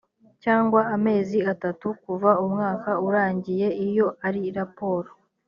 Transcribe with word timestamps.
cyangwa 0.43 0.81
amezi 0.95 1.37
atatu 1.53 1.87
kuva 2.03 2.29
umwaka 2.45 2.91
urangiye 3.07 3.67
iyo 3.87 4.07
ari 4.27 4.41
raporo 4.57 5.09